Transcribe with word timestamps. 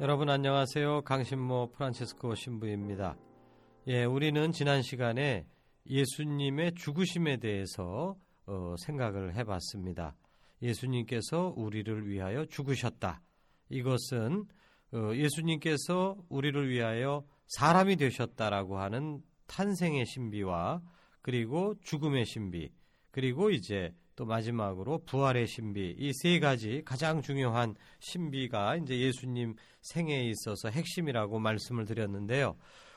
여러분 0.00 0.30
안녕하세요. 0.30 1.02
강신모 1.02 1.72
프란체스코 1.72 2.36
신부입니다. 2.36 3.16
예, 3.88 4.04
우리는 4.04 4.52
지난 4.52 4.80
시간에 4.80 5.44
예수님의 5.86 6.74
죽으심에 6.76 7.38
대해서 7.38 8.14
어, 8.46 8.74
생각을 8.78 9.34
해봤습니다. 9.34 10.14
예수님께서 10.62 11.52
우리를 11.56 12.08
위하여 12.08 12.44
죽으셨다. 12.46 13.20
이것은 13.70 14.46
어, 14.92 15.10
예수님께서 15.16 16.16
우리를 16.28 16.68
위하여 16.68 17.24
사람이 17.48 17.96
되셨다라고 17.96 18.78
하는 18.78 19.20
탄생의 19.48 20.06
신비와 20.06 20.80
그리고 21.22 21.74
죽음의 21.82 22.24
신비 22.24 22.70
그리고 23.10 23.50
이제 23.50 23.92
또 24.18 24.24
마지막으로 24.24 25.04
부활의 25.06 25.46
신비 25.46 25.94
이 25.96 26.12
세 26.12 26.40
가지 26.40 26.82
가장 26.84 27.22
중요한 27.22 27.76
신비가 28.00 28.74
이제 28.76 28.98
예수님 28.98 29.54
생애에 29.82 30.24
있어서 30.30 30.70
핵심이라고 30.70 31.38
말씀을 31.38 31.84
드렸는데요. 31.84 32.56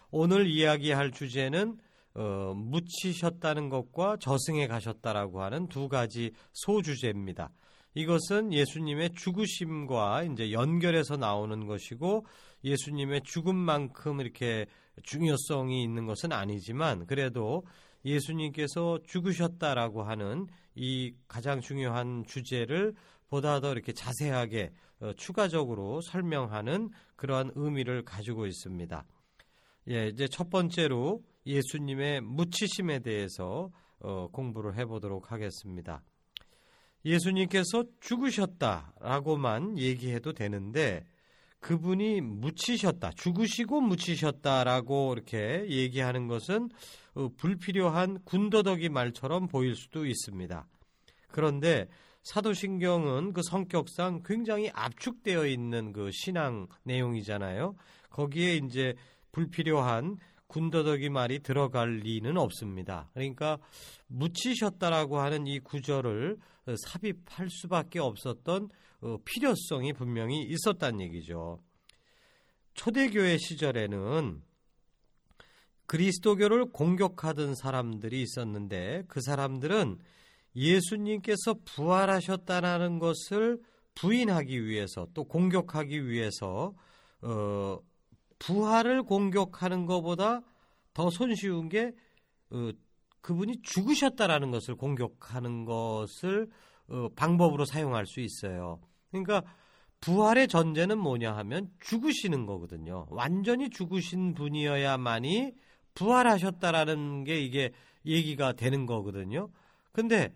오늘 0.10 0.48
이야기할 0.48 1.12
주제는 1.12 1.78
어, 2.16 2.54
묻히셨다는 2.56 3.70
것과 3.70 4.18
저승에 4.20 4.66
가셨다라고 4.68 5.44
하는 5.44 5.68
두 5.68 5.88
가지 5.88 6.32
소주제입니다. 6.54 7.52
이것은 7.94 8.52
예수님의 8.52 9.12
죽으심과 9.12 10.24
이제 10.24 10.52
연결해서 10.52 11.18
나오는 11.18 11.68
것이고 11.68 12.26
예수님의 12.64 13.22
죽음만큼 13.26 14.22
이렇게 14.22 14.66
중요성이 15.04 15.84
있는 15.84 16.06
것은 16.08 16.32
아니지만 16.32 17.06
그래도 17.06 17.64
예수님께서 18.06 19.00
죽으셨다라고 19.06 20.04
하는 20.04 20.48
이 20.76 21.14
가장 21.28 21.62
중요한 21.62 22.24
주제를 22.26 22.94
보다 23.30 23.60
더 23.60 23.72
이렇게 23.72 23.94
자세하게 23.94 24.72
어, 25.00 25.14
추가적으로 25.14 26.02
설명하는 26.02 26.90
그러한 27.16 27.52
의미를 27.56 28.04
가지고 28.04 28.46
있습니다. 28.46 29.06
예, 29.90 30.08
이제 30.08 30.28
첫 30.28 30.50
번째로 30.50 31.24
예수님의 31.46 32.22
묻히심에 32.22 33.00
대해서 33.00 33.72
어, 34.00 34.28
공부를 34.32 34.78
해보도록 34.78 35.32
하겠습니다. 35.32 36.04
예수님께서 37.06 37.84
죽으셨다라고만 38.00 39.78
얘기해도 39.80 40.34
되는데 40.34 41.06
그분이 41.62 42.22
묻히셨다, 42.22 43.12
죽으시고 43.12 43.82
묻히셨다라고 43.82 45.14
이렇게 45.14 45.66
얘기하는 45.70 46.28
것은 46.28 46.70
어, 47.14 47.30
불필요한 47.38 48.24
군더더기 48.26 48.90
말처럼 48.90 49.48
보일 49.48 49.76
수도 49.76 50.06
있습니다. 50.06 50.68
그런데 51.30 51.88
사도신경은 52.24 53.34
그 53.34 53.42
성격상 53.42 54.24
굉장히 54.26 54.70
압축되어 54.74 55.48
있는 55.48 55.92
그 55.94 56.10
신앙 56.12 56.68
내용이잖아요. 56.84 57.76
거기에 58.10 58.56
이제 58.58 58.96
불필요한 59.32 60.18
군더더기 60.52 61.10
말이 61.10 61.40
들어갈 61.40 62.00
리는 62.00 62.38
없습니다. 62.38 63.10
그러니까 63.14 63.58
묻히셨다라고 64.08 65.20
하는 65.20 65.48
이 65.48 65.60
구절을 65.60 66.38
삽입할 66.88 67.50
수밖에 67.50 68.00
없었던 68.00 68.70
어, 69.02 69.18
필요성이 69.24 69.94
분명히 69.94 70.44
있었다는 70.44 71.00
얘기죠. 71.02 71.60
초대교회 72.74 73.38
시절에는 73.38 74.42
그리스도교를 75.86 76.66
공격하던 76.72 77.56
사람들이 77.56 78.22
있었는데 78.22 79.04
그 79.08 79.22
사람들은 79.22 80.00
예수님께서 80.56 81.56
부활하셨다는 81.66 83.00
것을 83.00 83.62
부인하기 83.96 84.66
위해서 84.66 85.08
또 85.14 85.24
공격하기 85.24 86.08
위해서 86.08 86.74
어, 87.22 87.80
부활을 88.42 89.04
공격하는 89.04 89.86
것보다 89.86 90.42
더 90.94 91.10
손쉬운 91.12 91.70
게 91.70 91.94
어, 92.50 92.72
그분이 93.22 93.62
죽으셨다라는 93.62 94.50
것을 94.50 94.76
공격하는 94.76 95.66
것을 95.66 96.50
어, 96.90 97.08
방법으로 97.16 97.66
사용할 97.66 98.08
수 98.08 98.20
있어요. 98.20 98.82
그러니까 99.12 99.44
부활의 100.02 100.48
전제는 100.48 100.98
뭐냐 100.98 101.36
하면 101.38 101.70
죽으시는 101.80 102.48
거거든요. 102.48 103.06
완전히 103.12 103.70
죽으신 103.70 104.34
분이어야만이 104.34 105.54
부활하셨다라는 105.94 107.24
게 107.24 107.40
이게 107.40 107.72
얘기가 108.08 108.54
되는 108.54 108.88
거거든요. 108.88 109.50
근데 109.92 110.34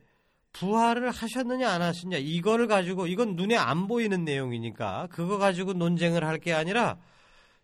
부활을 0.53 1.09
하셨느냐 1.09 1.67
안 1.69 1.81
하셨냐 1.81 2.17
이거를 2.17 2.67
가지고 2.67 3.07
이건 3.07 3.35
눈에 3.35 3.55
안 3.57 3.87
보이는 3.87 4.23
내용이니까 4.23 5.07
그거 5.09 5.39
가지고 5.39 5.73
논쟁을 5.73 6.23
할 6.23 6.37
게 6.37 6.53
아니라 6.53 6.97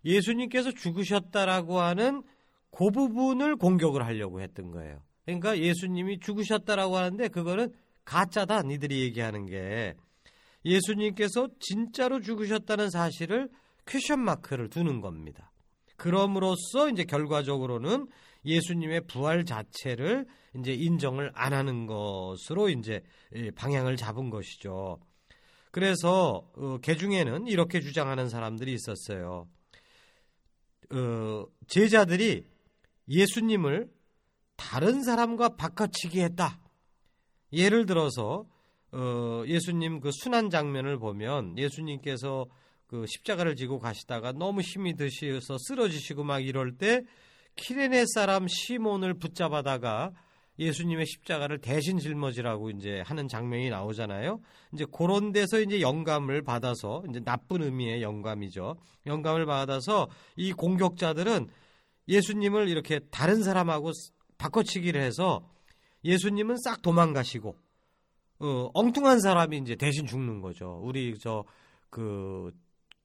예수님께서 0.06 0.72
죽으셨다라고 0.72 1.80
하는 1.80 2.24
그 2.72 2.90
부분을 2.90 3.56
공격을 3.58 4.06
하려고 4.06 4.42
했던 4.42 4.72
거예요. 4.72 5.02
그러니까 5.26 5.60
예수님이 5.60 6.20
죽으셨다라고 6.20 6.98
하는데 6.98 7.28
그거는 7.28 7.74
가짜다 8.06 8.64
니들이 8.64 9.02
얘기하는 9.02 9.46
게 9.46 9.94
예수님께서 10.66 11.48
진짜로 11.60 12.20
죽으셨다는 12.20 12.90
사실을 12.90 13.50
question 13.88 14.20
mark를 14.20 14.70
두는 14.70 15.02
겁니다. 15.02 15.52
그럼으로써 15.98 16.90
이제 16.90 17.04
결과적으로는 17.04 18.08
예수님의 18.46 19.02
부활 19.06 19.46
자체를 19.46 20.26
이제 20.58 20.74
인정을 20.74 21.32
안 21.36 21.54
하는 21.54 21.86
것으로 21.86 22.70
이제 22.70 23.02
방향을 23.56 23.98
잡은 23.98 24.30
것이죠. 24.30 25.00
그래서 25.72 26.50
어, 26.56 26.78
개중에는 26.80 27.48
이렇게 27.48 27.80
주장하는 27.80 28.30
사람들이 28.30 28.74
있었어요. 28.74 29.48
어, 30.92 31.46
제자들이 31.68 32.46
예수님을 33.08 33.90
다른 34.56 35.04
사람과 35.04 35.56
바꿔치기 35.56 36.22
했다. 36.22 36.60
예를 37.54 37.86
들어서 37.86 38.46
어, 38.92 39.44
예수님 39.48 40.02
그 40.02 40.12
순환 40.12 40.50
장면을 40.50 40.98
보면 41.00 41.58
예수님께서 41.58 42.46
그 42.88 43.06
십자가를 43.08 43.56
지고 43.56 43.80
가시다가 43.80 44.34
너무 44.34 44.62
힘이 44.62 44.96
드셔서 44.96 45.58
쓰러지시고 45.58 46.24
막 46.24 46.40
이럴 46.40 46.78
때 46.78 47.04
키레네 47.56 48.04
사람 48.14 48.48
시몬을 48.48 49.16
붙잡아다가 49.16 50.12
예수님의 50.60 51.06
십자가를 51.06 51.60
대신 51.60 51.98
짊어지라고 51.98 52.70
이제 52.72 53.02
하는 53.06 53.28
장면이 53.28 53.70
나오잖아요. 53.70 54.40
이제 54.74 54.86
그런 54.92 55.32
데서 55.32 55.60
이제 55.60 55.82
영감을 55.82 56.44
받아서 56.44 57.04
이제 57.10 57.20
나쁜 57.20 57.64
의미의 57.64 58.02
영감이죠. 58.02 58.76
영감을 59.06 59.46
받아서 59.46 60.08
이 60.36 60.52
공격자들은 60.54 61.48
예수님을 62.08 62.68
이렇게 62.68 63.00
다른 63.12 63.44
사람하고 63.44 63.92
바꿔치기를 64.38 65.02
해서 65.02 65.48
예수님은 66.04 66.58
싹 66.58 66.82
도망가시고 66.82 67.56
어, 68.40 68.70
엉뚱한 68.74 69.20
사람이 69.20 69.58
이제 69.60 69.76
대신 69.76 70.06
죽는 70.06 70.42
거죠. 70.42 70.80
우리 70.84 71.18
저 71.18 71.44
그 71.92 72.52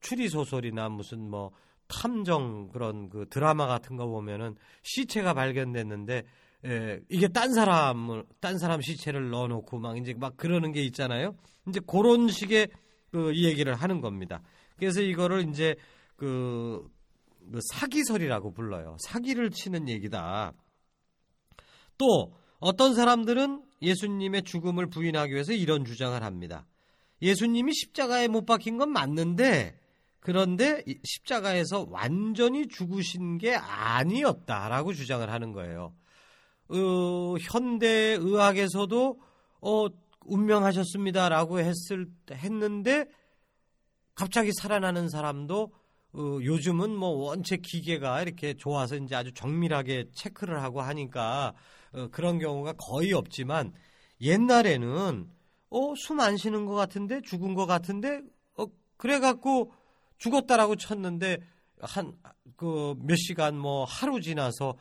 추리 0.00 0.30
소설이나 0.30 0.88
무슨 0.88 1.28
뭐 1.28 1.50
탐정 1.88 2.68
그런 2.68 3.10
그 3.10 3.26
드라마 3.28 3.66
같은 3.66 3.96
거 3.96 4.06
보면은 4.06 4.56
시체가 4.82 5.34
발견됐는데 5.34 6.22
예, 6.66 7.00
이게 7.08 7.28
딴 7.28 7.52
사람을 7.52 8.24
딴 8.40 8.58
사람 8.58 8.80
시체를 8.80 9.30
넣어놓고 9.30 9.78
막 9.78 9.96
이제 9.96 10.14
막 10.14 10.36
그러는 10.36 10.72
게 10.72 10.82
있잖아요. 10.82 11.36
이제 11.68 11.80
그런 11.86 12.28
식의 12.28 12.68
그 13.12 13.36
얘기를 13.36 13.74
하는 13.74 14.00
겁니다. 14.00 14.42
그래서 14.76 15.00
이거를 15.00 15.48
이제 15.48 15.76
그, 16.16 16.84
그 17.52 17.60
사기설이라고 17.72 18.52
불러요. 18.52 18.96
사기를 19.00 19.50
치는 19.50 19.88
얘기다. 19.88 20.52
또 21.98 22.34
어떤 22.58 22.94
사람들은 22.94 23.62
예수님의 23.80 24.42
죽음을 24.42 24.86
부인하기 24.88 25.32
위해서 25.32 25.52
이런 25.52 25.84
주장을 25.84 26.20
합니다. 26.22 26.66
예수님이 27.22 27.72
십자가에 27.74 28.28
못 28.28 28.44
박힌 28.44 28.76
건 28.76 28.90
맞는데 28.90 29.78
그런데 30.20 30.82
십자가에서 31.04 31.86
완전히 31.88 32.66
죽으신 32.66 33.38
게 33.38 33.54
아니었다라고 33.54 34.92
주장을 34.92 35.30
하는 35.30 35.52
거예요. 35.52 35.94
어, 36.68 37.36
현대 37.40 38.16
의학에서도 38.20 39.20
어, 39.60 39.86
운명하셨습니다라고 40.24 41.60
했을 41.60 42.08
했는데 42.30 43.06
갑자기 44.14 44.50
살아나는 44.60 45.08
사람도 45.08 45.72
어, 46.14 46.38
요즘은 46.42 46.96
뭐 46.96 47.10
원체 47.10 47.56
기계가 47.56 48.22
이렇게 48.22 48.54
좋아서 48.54 48.96
이제 48.96 49.14
아주 49.14 49.32
정밀하게 49.32 50.06
체크를 50.14 50.62
하고 50.62 50.80
하니까 50.80 51.54
어, 51.92 52.08
그런 52.10 52.38
경우가 52.38 52.74
거의 52.74 53.12
없지만 53.12 53.72
옛날에는 54.20 55.28
어, 55.70 55.94
숨 55.96 56.20
안 56.20 56.36
쉬는 56.36 56.64
것 56.66 56.74
같은데 56.74 57.20
죽은 57.22 57.54
것 57.54 57.66
같은데 57.66 58.22
어, 58.56 58.64
그래갖고 58.96 59.72
죽었다라고 60.18 60.76
쳤는데 60.76 61.38
한 61.80 62.14
그 62.56 62.94
몇 63.00 63.16
시간 63.16 63.58
뭐 63.58 63.84
하루 63.84 64.20
지나서 64.20 64.76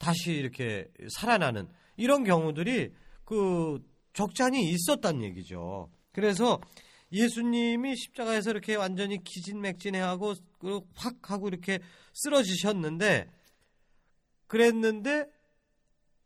다시 0.00 0.32
이렇게 0.32 0.88
살아나는 1.10 1.68
이런 1.96 2.24
경우들이 2.24 2.92
그 3.24 3.78
적잖이 4.14 4.70
있었단 4.70 5.22
얘기죠. 5.22 5.90
그래서 6.12 6.60
예수님이 7.12 7.96
십자가에서 7.96 8.50
이렇게 8.50 8.74
완전히 8.74 9.22
기진맥진해하고 9.22 10.34
그확 10.58 11.30
하고 11.30 11.48
이렇게 11.48 11.80
쓰러지셨는데 12.14 13.28
그랬는데 14.46 15.26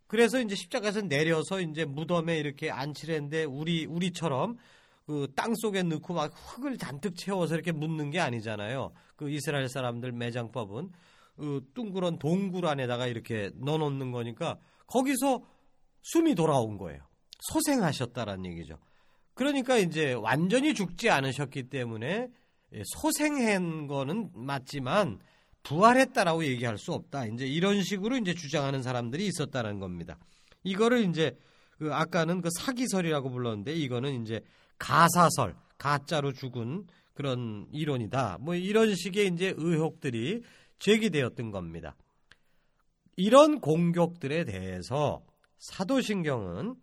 그래서 0.07 0.41
이제 0.41 0.55
십자가에서 0.55 1.03
내려서 1.03 1.61
이제 1.61 1.85
무덤에 1.85 2.39
이렇게 2.39 2.71
안치를 2.71 3.17
했는데 3.17 3.45
우리 3.45 3.85
우리처럼 3.87 4.57
그 5.07 5.27
땅 5.37 5.55
속에 5.55 5.83
넣고 5.83 6.15
막 6.15 6.33
흙을 6.35 6.79
잔뜩 6.79 7.17
채워서 7.17 7.55
이렇게 7.55 7.73
묻는 7.73 8.11
게 8.11 8.21
아니잖아요. 8.21 8.93
그 9.17 9.31
이스라엘 9.31 9.69
사람들 9.69 10.13
매장법은 10.13 10.93
그 11.37 11.63
둥그런 11.75 12.19
동굴 12.19 12.67
안에다가 12.67 13.07
이렇게 13.07 13.51
넣어놓는 13.57 14.13
거니까 14.13 14.59
거기서 14.87 15.43
숨이 16.03 16.35
돌아온 16.35 16.79
거예요. 16.79 17.01
소생하셨다라는 17.53 18.47
얘기죠. 18.53 18.79
그러니까 19.35 19.77
이제 19.79 20.13
완전히 20.13 20.75
죽지 20.75 21.11
않으셨기 21.11 21.65
때문에 21.65 22.29
소생한 22.85 23.87
거는 23.87 24.31
맞지만 24.35 25.19
부활했다라고 25.63 26.45
얘기할 26.45 26.79
수 26.79 26.93
없다. 26.93 27.27
이제 27.27 27.47
이런 27.47 27.83
식으로 27.83 28.17
이제 28.17 28.35
주장하는 28.35 28.83
사람들이 28.83 29.27
있었다는 29.27 29.81
겁니다. 29.81 30.19
이거를 30.63 31.09
이제 31.09 31.37
그 31.79 31.93
아까는 31.93 32.41
그 32.41 32.51
사기설이라고 32.61 33.31
불렀는데 33.31 33.75
이거는 33.75 34.23
이제 34.23 34.41
가사설, 34.79 35.57
가짜로 35.79 36.33
죽은 36.33 36.87
그런 37.15 37.67
이론이다. 37.73 38.39
뭐 38.41 38.55
이런 38.55 38.95
식의 38.95 39.29
이제 39.29 39.55
의혹들이 39.57 40.43
제기되었던 40.79 41.51
겁니다. 41.51 41.97
이런 43.17 43.61
공격들에 43.61 44.45
대해서 44.45 45.25
사도신경은 45.59 46.75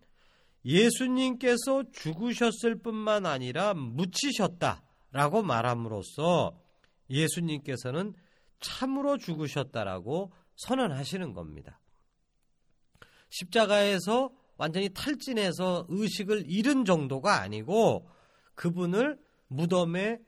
예수님께서 0.63 1.83
죽으셨을 1.91 2.81
뿐만 2.81 3.25
아니라 3.25 3.73
묻히셨다라고 3.73 5.43
말함으로써 5.43 6.57
예수님께서는 7.09 8.13
참으로 8.59 9.17
죽으셨다라고 9.17 10.31
선언하시는 10.55 11.33
겁니다. 11.33 11.79
십자가에서 13.29 14.31
완전히 14.57 14.89
탈진해서 14.89 15.87
의식을 15.89 16.43
잃은 16.47 16.85
정도가 16.85 17.41
아니고 17.41 18.07
그분을 18.53 19.17
무덤에 19.47 20.19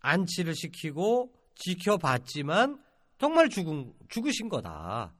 안치를 0.00 0.54
시키고 0.54 1.32
지켜봤지만 1.54 2.82
정말 3.18 3.48
죽은, 3.48 3.92
죽으신 4.08 4.48
거다 4.48 5.14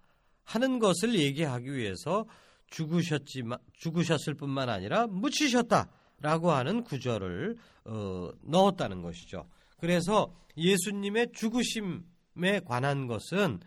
하는 0.45 0.79
것을 0.79 1.15
얘기하기 1.15 1.73
위해서 1.73 2.27
죽으셨지만 2.71 3.59
죽으셨을 3.75 4.35
뿐만 4.35 4.69
아니라 4.69 5.07
묻히셨다라고 5.07 6.51
하는 6.51 6.83
구절을 6.83 7.57
어, 7.85 8.31
넣었다는 8.43 9.03
것이죠. 9.03 9.49
그래서 9.79 10.35
예수님의 10.57 11.33
죽으심에 11.33 12.61
관한 12.65 13.07
것은 13.07 13.61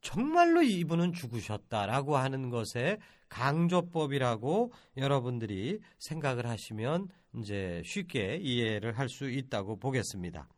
정말로 0.00 0.62
이분은 0.62 1.12
죽으셨다라고 1.12 2.16
하는 2.16 2.50
것에 2.50 2.98
강조법이라고 3.28 4.72
여러분들이 4.96 5.80
생각을 5.98 6.46
하시면 6.46 7.08
이제 7.36 7.82
쉽게 7.84 8.38
이해를 8.40 8.98
할 8.98 9.08
수 9.08 9.28
있다고 9.28 9.78
보겠습니다. 9.78 10.48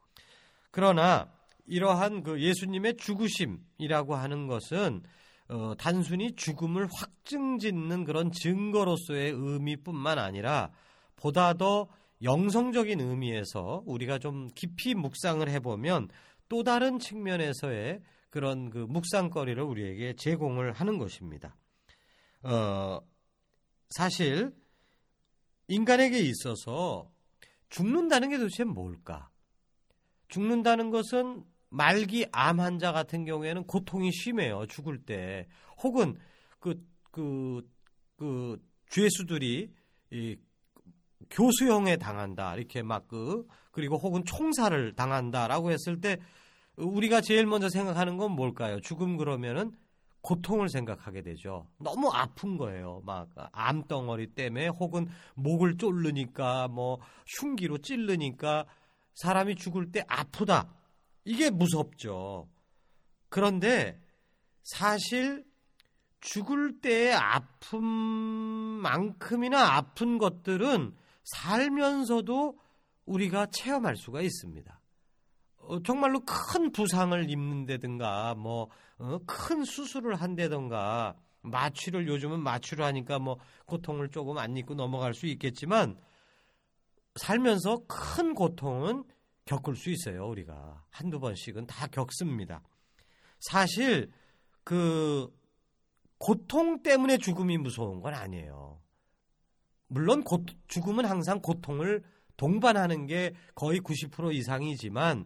그러나 0.70 1.32
이러한 1.70 2.24
그 2.24 2.40
예수님의 2.40 2.96
죽으심이라고 2.96 4.16
하는 4.16 4.48
것은 4.48 5.02
어, 5.48 5.74
단순히 5.78 6.34
죽음을 6.34 6.88
확증짓는 6.92 8.04
그런 8.04 8.32
증거로서의 8.32 9.30
의미뿐만 9.30 10.18
아니라 10.18 10.72
보다 11.14 11.54
더 11.54 11.88
영성적인 12.22 13.00
의미에서 13.00 13.84
우리가 13.86 14.18
좀 14.18 14.48
깊이 14.54 14.94
묵상을 14.94 15.48
해보면 15.48 16.08
또 16.48 16.64
다른 16.64 16.98
측면에서의 16.98 18.00
그런 18.30 18.70
그 18.70 18.78
묵상거리를 18.78 19.62
우리에게 19.62 20.14
제공을 20.16 20.72
하는 20.72 20.98
것입니다. 20.98 21.56
어, 22.42 23.00
사실 23.90 24.52
인간에게 25.68 26.18
있어서 26.18 27.10
죽는다는 27.68 28.30
게 28.30 28.38
도대체 28.38 28.64
뭘까? 28.64 29.30
죽는다는 30.28 30.90
것은 30.90 31.44
말기 31.70 32.26
암 32.32 32.60
환자 32.60 32.92
같은 32.92 33.24
경우에는 33.24 33.64
고통이 33.64 34.12
심해요. 34.12 34.66
죽을 34.66 34.98
때. 34.98 35.46
혹은 35.82 36.16
그, 36.58 36.84
그, 37.10 37.62
그, 38.16 38.60
죄수들이 38.90 39.72
이 40.10 40.36
교수형에 41.30 41.96
당한다. 41.96 42.56
이렇게 42.56 42.82
막 42.82 43.06
그, 43.08 43.46
그리고 43.70 43.96
혹은 43.96 44.24
총살을 44.24 44.94
당한다라고 44.94 45.70
했을 45.70 46.00
때 46.00 46.18
우리가 46.76 47.20
제일 47.20 47.46
먼저 47.46 47.68
생각하는 47.68 48.16
건 48.16 48.32
뭘까요? 48.32 48.80
죽음 48.80 49.16
그러면은 49.16 49.72
고통을 50.22 50.68
생각하게 50.68 51.22
되죠. 51.22 51.66
너무 51.78 52.10
아픈 52.10 52.56
거예요. 52.56 53.00
막 53.04 53.28
암덩어리 53.52 54.34
때문에 54.34 54.68
혹은 54.68 55.08
목을 55.34 55.78
쫄르니까 55.78 56.68
뭐 56.68 56.98
흉기로 57.38 57.78
찔르니까 57.78 58.66
사람이 59.14 59.56
죽을 59.56 59.92
때 59.92 60.04
아프다. 60.08 60.68
이게 61.24 61.50
무섭죠. 61.50 62.48
그런데 63.28 64.00
사실 64.62 65.44
죽을 66.20 66.80
때의 66.80 67.14
아픔만큼이나 67.14 68.78
아픈 69.76 70.18
것들은 70.18 70.94
살면서도 71.24 72.58
우리가 73.06 73.46
체험할 73.46 73.96
수가 73.96 74.20
있습니다. 74.20 74.80
어, 75.58 75.82
정말로 75.82 76.20
큰 76.20 76.72
부상을 76.72 77.30
입는다든가, 77.30 78.34
뭐, 78.34 78.68
어, 78.98 79.18
큰 79.26 79.64
수술을 79.64 80.14
한다든가, 80.16 81.16
마취를 81.42 82.06
요즘은 82.06 82.40
마취를 82.42 82.84
하니까 82.84 83.18
뭐, 83.18 83.38
고통을 83.66 84.10
조금 84.10 84.38
안 84.38 84.56
입고 84.56 84.74
넘어갈 84.74 85.14
수 85.14 85.26
있겠지만, 85.26 85.96
살면서 87.16 87.82
큰 87.86 88.34
고통은 88.34 89.04
겪을 89.50 89.74
수 89.74 89.90
있어요, 89.90 90.28
우리가. 90.28 90.84
한두 90.90 91.18
번씩은 91.18 91.66
다 91.66 91.88
겪습니다. 91.88 92.62
사실, 93.40 94.12
그, 94.62 95.28
고통 96.18 96.82
때문에 96.82 97.18
죽음이 97.18 97.58
무서운 97.58 98.00
건 98.00 98.14
아니에요. 98.14 98.80
물론 99.88 100.22
고, 100.22 100.44
죽음은 100.68 101.04
항상 101.04 101.40
고통을 101.40 102.04
동반하는 102.36 103.06
게 103.06 103.32
거의 103.56 103.80
90% 103.80 104.32
이상이지만, 104.34 105.24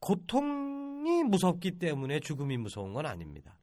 고통이 0.00 1.24
무섭기 1.24 1.78
때문에 1.78 2.20
죽음이 2.20 2.58
무서운 2.58 2.92
건 2.92 3.06
아닙니다. 3.06 3.58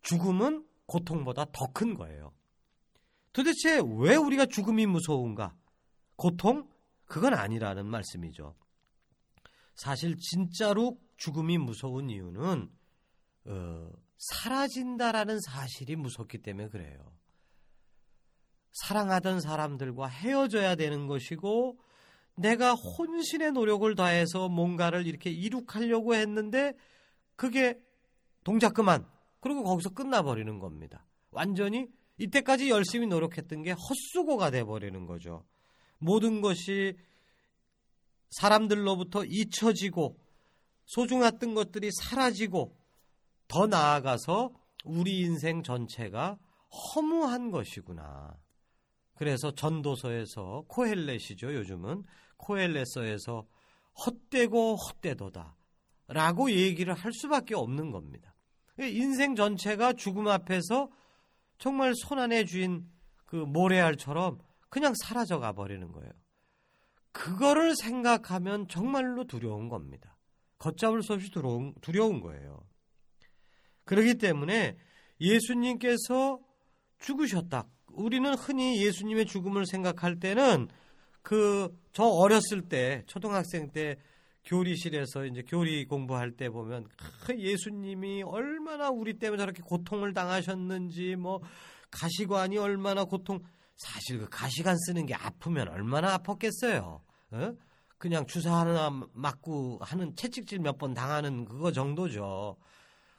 죽음은 0.00 0.66
고통보다 0.86 1.46
더 1.52 1.66
큰 1.74 1.94
거예요. 1.94 2.32
도대체 3.34 3.80
왜 3.98 4.16
우리가 4.16 4.46
죽음이 4.46 4.86
무서운가? 4.86 5.54
고통? 6.16 6.66
그건 7.04 7.34
아니라는 7.34 7.86
말씀이죠. 7.86 8.54
사실 9.74 10.16
진짜로 10.16 10.98
죽음이 11.16 11.58
무서운 11.58 12.10
이유는 12.10 12.70
어, 13.46 13.90
사라진다라는 14.18 15.40
사실이 15.40 15.96
무섭기 15.96 16.38
때문에 16.38 16.68
그래요. 16.68 17.12
사랑하던 18.72 19.40
사람들과 19.40 20.06
헤어져야 20.06 20.76
되는 20.76 21.06
것이고 21.06 21.78
내가 22.36 22.74
혼신의 22.74 23.52
노력을 23.52 23.94
다해서 23.94 24.48
뭔가를 24.48 25.06
이렇게 25.06 25.30
이룩하려고 25.30 26.14
했는데 26.14 26.74
그게 27.36 27.78
동작 28.44 28.74
그만. 28.74 29.06
그리고 29.40 29.64
거기서 29.64 29.90
끝나버리는 29.90 30.58
겁니다. 30.58 31.04
완전히 31.30 31.88
이때까지 32.18 32.70
열심히 32.70 33.06
노력했던 33.06 33.62
게 33.62 33.72
헛수고가 33.72 34.50
돼버리는 34.50 35.06
거죠. 35.06 35.44
모든 35.98 36.40
것이 36.40 36.96
사람들로부터 38.32 39.24
잊혀지고 39.24 40.18
소중했던 40.84 41.54
것들이 41.54 41.90
사라지고 41.92 42.76
더 43.48 43.66
나아가서 43.66 44.52
우리 44.84 45.20
인생 45.20 45.62
전체가 45.62 46.38
허무한 46.94 47.50
것이구나. 47.50 48.36
그래서 49.14 49.54
전도서에서 49.54 50.64
코헬렛이죠. 50.68 51.54
요즘은 51.54 52.02
코헬렛서에서 52.38 53.46
헛되고 54.06 54.76
헛되도다. 54.76 55.56
라고 56.08 56.50
얘기를 56.50 56.92
할 56.94 57.12
수밖에 57.12 57.54
없는 57.54 57.90
겁니다. 57.90 58.34
인생 58.78 59.34
전체가 59.36 59.92
죽음 59.92 60.28
앞에서 60.28 60.90
정말 61.58 61.94
손안에 61.94 62.44
쥐인 62.44 62.90
그 63.26 63.36
모래알처럼 63.36 64.38
그냥 64.68 64.94
사라져 64.94 65.38
가 65.38 65.52
버리는 65.52 65.92
거예요. 65.92 66.10
그거를 67.12 67.74
생각하면 67.76 68.68
정말로 68.68 69.24
두려운 69.24 69.68
겁니다. 69.68 70.16
걷잡을 70.58 71.02
수 71.02 71.12
없이 71.12 71.30
두려운, 71.30 71.74
두려운 71.80 72.20
거예요. 72.20 72.64
그렇기 73.84 74.16
때문에 74.18 74.76
예수님께서 75.20 76.40
죽으셨다. 76.98 77.66
우리는 77.92 78.32
흔히 78.34 78.82
예수님의 78.84 79.26
죽음을 79.26 79.66
생각할 79.66 80.18
때는 80.18 80.68
그 81.22 81.68
저 81.92 82.04
어렸을 82.04 82.62
때 82.68 83.04
초등학생 83.06 83.70
때 83.70 83.96
교리실에서 84.44 85.26
이제 85.26 85.42
교리 85.46 85.86
공부할 85.86 86.32
때 86.32 86.48
보면 86.48 86.88
예수님이 87.38 88.22
얼마나 88.22 88.88
우리 88.88 89.18
때문에 89.18 89.38
저렇게 89.38 89.62
고통을 89.62 90.14
당하셨는지 90.14 91.16
뭐 91.16 91.40
가시관이 91.90 92.58
얼마나 92.58 93.04
고통 93.04 93.40
사실 93.82 94.18
그 94.18 94.28
가시관 94.28 94.76
쓰는 94.78 95.06
게 95.06 95.14
아프면 95.14 95.68
얼마나 95.68 96.16
아팠겠어요. 96.18 97.00
어? 97.32 97.54
그냥 97.98 98.26
주사 98.26 98.54
하나 98.60 98.90
맞고 99.12 99.78
하는 99.82 100.14
채찍질 100.16 100.60
몇 100.60 100.78
번 100.78 100.94
당하는 100.94 101.44
그거 101.44 101.72
정도죠. 101.72 102.56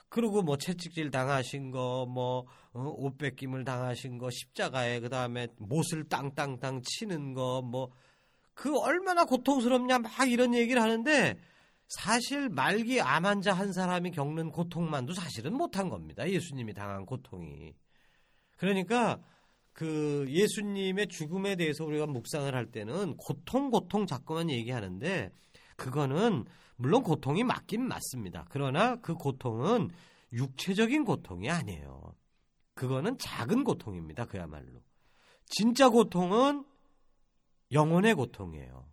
그리고 0.09 0.41
뭐 0.41 0.57
채찍질 0.57 1.09
당하신 1.11 1.71
거, 1.71 2.05
뭐, 2.07 2.45
어, 2.73 2.93
옷 2.97 3.17
뺏김을 3.17 3.65
당하신 3.65 4.17
거, 4.19 4.29
십자가에 4.29 4.99
그 4.99 5.09
다음에 5.09 5.47
못을 5.57 6.07
땅땅땅 6.07 6.83
치는 6.83 7.33
거, 7.33 7.61
뭐, 7.61 7.91
그 8.53 8.77
얼마나 8.77 9.25
고통스럽냐 9.25 9.99
막 9.99 10.11
이런 10.29 10.53
얘기를 10.53 10.81
하는데 10.81 11.39
사실 11.87 12.49
말기 12.49 13.01
암 13.01 13.25
환자 13.25 13.53
한 13.53 13.73
사람이 13.73 14.11
겪는 14.11 14.51
고통만도 14.51 15.13
사실은 15.13 15.53
못한 15.53 15.89
겁니다. 15.89 16.29
예수님이 16.29 16.73
당한 16.73 17.05
고통이. 17.05 17.73
그러니까 18.57 19.19
그 19.73 20.25
예수님의 20.29 21.07
죽음에 21.07 21.55
대해서 21.55 21.83
우리가 21.83 22.05
묵상을 22.05 22.53
할 22.53 22.67
때는 22.67 23.17
고통, 23.17 23.71
고통 23.71 24.05
자꾸만 24.05 24.49
얘기하는데 24.49 25.31
그거는 25.75 26.45
물론 26.75 27.03
고통이 27.03 27.43
맞긴 27.43 27.87
맞습니다. 27.87 28.45
그러나 28.49 28.95
그 28.97 29.15
고통은 29.15 29.89
육체적인 30.31 31.05
고통이 31.05 31.49
아니에요. 31.49 32.15
그거는 32.75 33.17
작은 33.17 33.63
고통입니다. 33.63 34.25
그야말로. 34.25 34.81
진짜 35.45 35.89
고통은 35.89 36.65
영혼의 37.71 38.15
고통이에요. 38.15 38.87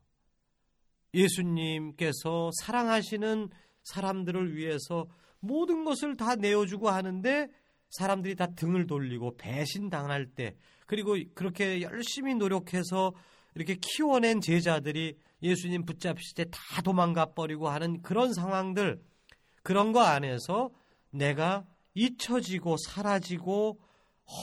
예수님께서 1.14 2.50
사랑하시는 2.60 3.48
사람들을 3.84 4.56
위해서 4.56 5.06
모든 5.40 5.84
것을 5.84 6.16
다 6.16 6.36
내어주고 6.36 6.88
하는데 6.88 7.50
사람들이 7.90 8.36
다 8.36 8.46
등을 8.46 8.86
돌리고 8.86 9.36
배신당할 9.36 10.26
때 10.26 10.56
그리고 10.86 11.16
그렇게 11.34 11.82
열심히 11.82 12.34
노력해서 12.34 13.12
이렇게 13.54 13.76
키워낸 13.80 14.40
제자들이 14.40 15.16
예수님 15.42 15.84
붙잡힐 15.84 16.34
때다 16.34 16.82
도망가 16.84 17.26
버리고 17.26 17.68
하는 17.68 18.02
그런 18.02 18.32
상황들 18.32 19.00
그런 19.62 19.92
거 19.92 20.00
안에서 20.00 20.70
내가 21.10 21.66
잊혀지고 21.94 22.76
사라지고 22.86 23.80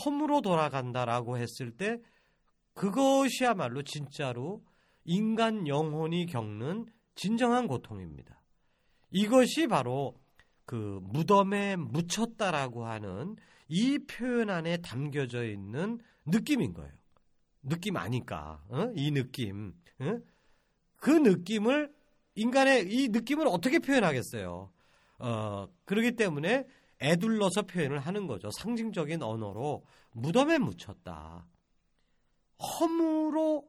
험으로 0.05 0.41
돌아간다라고 0.41 1.37
했을 1.37 1.71
때 1.71 1.97
그것이야말로 2.73 3.81
진짜로 3.83 4.61
인간 5.05 5.67
영혼이 5.67 6.25
겪는 6.25 6.85
진정한 7.15 7.67
고통입니다. 7.67 8.41
이것이 9.11 9.67
바로 9.67 10.15
그 10.67 10.99
무덤에 11.01 11.77
묻혔다라고 11.77 12.85
하는 12.85 13.37
이 13.69 13.99
표현 13.99 14.49
안에 14.49 14.77
담겨져 14.77 15.45
있는 15.45 15.97
느낌인 16.25 16.73
거예요. 16.73 16.91
느낌 17.63 17.95
아니까 17.95 18.61
어? 18.67 18.91
이 18.93 19.11
느낌 19.11 19.73
어? 19.99 20.19
그 20.97 21.09
느낌을 21.09 21.93
인간의 22.35 22.93
이 22.93 23.07
느낌을 23.07 23.47
어떻게 23.47 23.79
표현하겠어요? 23.79 24.69
어, 25.19 25.67
그러기 25.85 26.17
때문에 26.17 26.67
애둘러서 26.99 27.61
표현을 27.61 27.99
하는 27.99 28.27
거죠. 28.27 28.49
상징적인 28.51 29.23
언어로 29.23 29.85
무덤에 30.11 30.57
묻혔다. 30.57 31.47
허무로 32.59 33.65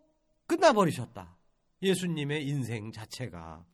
끝나버리셨다. 0.49 1.37
예수님의 1.81 2.45
인생 2.45 2.91
자체가. 2.91 3.65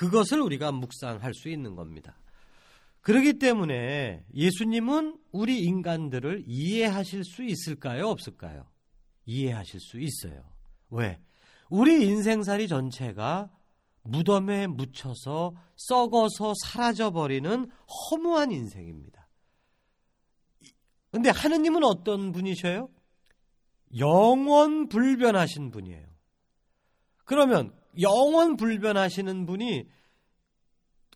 그것을 0.00 0.40
우리가 0.40 0.72
묵상할 0.72 1.34
수 1.34 1.50
있는 1.50 1.76
겁니다. 1.76 2.16
그렇기 3.02 3.34
때문에 3.34 4.24
예수님은 4.32 5.18
우리 5.30 5.62
인간들을 5.64 6.44
이해하실 6.46 7.22
수 7.24 7.44
있을까요? 7.44 8.08
없을까요? 8.08 8.66
이해하실 9.26 9.78
수 9.78 10.00
있어요. 10.00 10.42
왜? 10.88 11.20
우리 11.68 12.06
인생살이 12.06 12.66
전체가 12.66 13.50
무덤에 14.02 14.68
묻혀서 14.68 15.54
썩어서 15.76 16.54
사라져버리는 16.64 17.70
허무한 18.10 18.52
인생입니다. 18.52 19.28
근데 21.10 21.28
하느님은 21.28 21.84
어떤 21.84 22.32
분이셔요? 22.32 22.88
영원 23.98 24.88
불변하신 24.88 25.70
분이에요. 25.70 26.06
그러면 27.26 27.78
영원 28.00 28.56
불변하시는 28.56 29.46
분이 29.46 29.86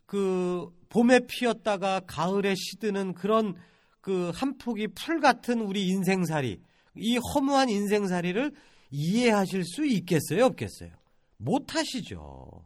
그 0.05 0.69
봄에 0.89 1.21
피었다가 1.27 2.01
가을에 2.01 2.55
시드는 2.55 3.13
그런 3.13 3.55
그 4.01 4.31
한 4.35 4.55
폭이 4.59 4.89
풀 4.89 5.19
같은 5.19 5.61
우리 5.61 5.87
인생살이 5.87 6.61
이 6.97 7.17
허무한 7.17 7.69
인생살이를 7.69 8.51
이해하실 8.91 9.63
수 9.65 9.83
있겠어요, 9.83 10.45
없겠어요? 10.45 10.91
못 11.37 11.75
하시죠. 11.75 12.63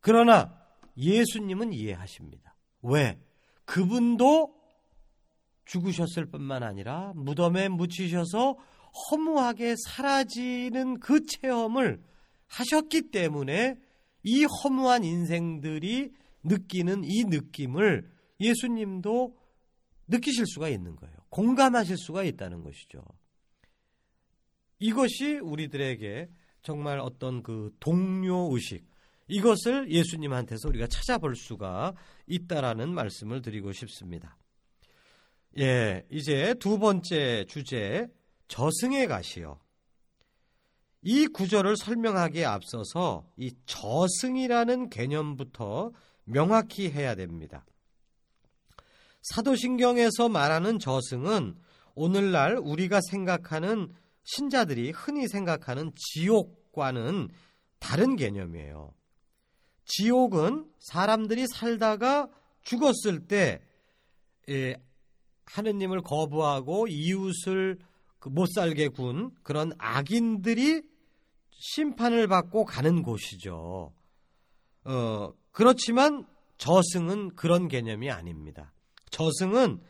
그러나 0.00 0.58
예수님은 0.96 1.72
이해하십니다. 1.72 2.56
왜? 2.82 3.20
그분도 3.64 4.52
죽으셨을 5.64 6.26
뿐만 6.26 6.64
아니라 6.64 7.12
무덤에 7.14 7.68
묻히셔서 7.68 8.56
허무하게 9.10 9.76
사라지는 9.86 10.98
그 10.98 11.24
체험을 11.24 12.02
하셨기 12.48 13.10
때문에 13.10 13.76
이 14.22 14.44
허무한 14.44 15.04
인생들이 15.04 16.12
느끼는 16.42 17.04
이 17.04 17.24
느낌을 17.24 18.10
예수님도 18.40 19.36
느끼실 20.08 20.46
수가 20.46 20.68
있는 20.68 20.96
거예요. 20.96 21.14
공감하실 21.28 21.96
수가 21.98 22.24
있다는 22.24 22.62
것이죠. 22.62 23.04
이것이 24.78 25.38
우리들에게 25.38 26.30
정말 26.62 26.98
어떤 26.98 27.42
그 27.42 27.74
동료 27.80 28.48
의식, 28.52 28.86
이것을 29.28 29.90
예수님한테서 29.90 30.68
우리가 30.68 30.86
찾아볼 30.86 31.36
수가 31.36 31.94
있다라는 32.26 32.92
말씀을 32.94 33.42
드리고 33.42 33.72
싶습니다. 33.72 34.38
예, 35.58 36.06
이제 36.10 36.54
두 36.58 36.78
번째 36.78 37.44
주제, 37.48 38.08
저승에 38.48 39.06
가시오. 39.06 39.58
이 41.10 41.26
구절을 41.26 41.78
설명하기에 41.78 42.44
앞서서 42.44 43.24
이 43.38 43.54
저승이라는 43.64 44.90
개념부터 44.90 45.90
명확히 46.24 46.90
해야 46.90 47.14
됩니다. 47.14 47.64
사도신경에서 49.22 50.28
말하는 50.28 50.78
저승은 50.78 51.54
오늘날 51.94 52.58
우리가 52.58 53.00
생각하는 53.08 53.90
신자들이 54.24 54.90
흔히 54.90 55.28
생각하는 55.28 55.92
지옥과는 55.96 57.30
다른 57.78 58.14
개념이에요. 58.14 58.92
지옥은 59.86 60.70
사람들이 60.78 61.46
살다가 61.54 62.28
죽었을 62.64 63.20
때 63.26 63.62
예, 64.50 64.76
하느님을 65.46 66.02
거부하고 66.02 66.86
이웃을 66.86 67.78
그못 68.18 68.52
살게 68.52 68.88
군 68.88 69.30
그런 69.42 69.72
악인들이 69.78 70.97
심판을 71.58 72.28
받고 72.28 72.64
가는 72.64 73.02
곳이죠. 73.02 73.92
어, 74.84 75.32
그렇지만 75.50 76.24
저승은 76.56 77.34
그런 77.34 77.68
개념이 77.68 78.10
아닙니다. 78.10 78.72
저승은 79.10 79.80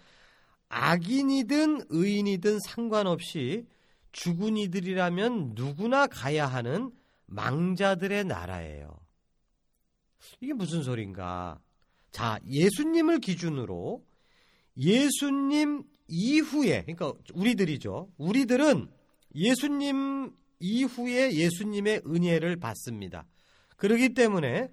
악인이든 0.69 1.87
의인이든 1.89 2.59
상관없이 2.61 3.67
죽은 4.13 4.57
이들이라면 4.57 5.53
누구나 5.55 6.07
가야 6.07 6.47
하는 6.47 6.91
망자들의 7.27 8.25
나라예요. 8.25 8.99
이게 10.41 10.55
무슨 10.55 10.83
소린가? 10.83 11.61
자, 12.11 12.41
예수님을 12.49 13.21
기준으로 13.21 14.05
예수님 14.77 15.85
이후에, 16.09 16.83
그러니까 16.85 17.13
우리들이죠. 17.35 18.11
우리들은 18.17 18.91
예수님 19.35 20.33
이후에 20.61 21.33
예수님의 21.33 22.03
은혜를 22.07 22.57
받습니다. 22.57 23.25
그러기 23.77 24.15
때문에 24.15 24.71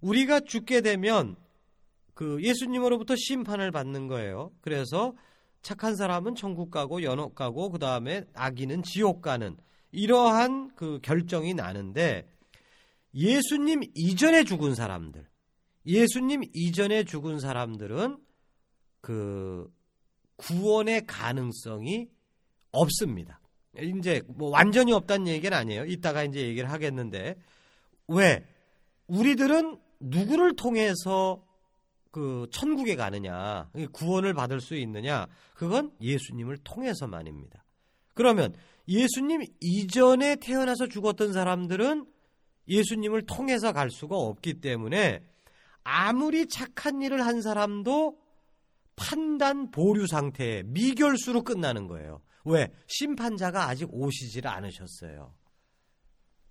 우리가 0.00 0.40
죽게 0.40 0.82
되면 0.82 1.36
그 2.14 2.42
예수님으로부터 2.42 3.14
심판을 3.16 3.70
받는 3.70 4.08
거예요. 4.08 4.52
그래서 4.60 5.14
착한 5.62 5.96
사람은 5.96 6.34
천국 6.34 6.70
가고 6.70 7.02
연옥 7.02 7.34
가고 7.34 7.70
그 7.70 7.78
다음에 7.78 8.24
악인은 8.34 8.82
지옥 8.82 9.20
가는 9.20 9.56
이러한 9.90 10.74
그 10.74 11.00
결정이 11.02 11.54
나는데 11.54 12.28
예수님 13.14 13.82
이전에 13.94 14.44
죽은 14.44 14.74
사람들, 14.74 15.26
예수님 15.86 16.42
이전에 16.52 17.04
죽은 17.04 17.38
사람들은 17.40 18.18
그 19.00 19.72
구원의 20.36 21.06
가능성이 21.06 22.08
없습니다. 22.72 23.40
이제 23.80 24.22
뭐 24.26 24.50
완전히 24.50 24.92
없다는 24.92 25.28
얘기는 25.28 25.56
아니에요. 25.56 25.84
이따가 25.86 26.24
이제 26.24 26.40
얘기를 26.40 26.70
하겠는데 26.70 27.36
왜 28.08 28.44
우리들은 29.06 29.78
누구를 30.00 30.56
통해서 30.56 31.42
그 32.10 32.46
천국에 32.50 32.96
가느냐, 32.96 33.68
구원을 33.92 34.32
받을 34.32 34.60
수 34.60 34.74
있느냐, 34.76 35.26
그건 35.54 35.92
예수님을 36.00 36.58
통해서만입니다. 36.64 37.62
그러면 38.14 38.54
예수님 38.88 39.42
이전에 39.60 40.36
태어나서 40.36 40.86
죽었던 40.86 41.32
사람들은 41.32 42.06
예수님을 42.68 43.26
통해서 43.26 43.72
갈 43.72 43.90
수가 43.90 44.16
없기 44.16 44.60
때문에 44.60 45.22
아무리 45.84 46.48
착한 46.48 47.02
일을 47.02 47.24
한 47.24 47.42
사람도 47.42 48.18
판단 48.96 49.70
보류 49.70 50.06
상태에 50.06 50.62
미결수로 50.64 51.42
끝나는 51.42 51.86
거예요. 51.86 52.22
왜? 52.46 52.68
심판자가 52.86 53.68
아직 53.68 53.88
오시질 53.92 54.46
않으셨어요. 54.46 55.34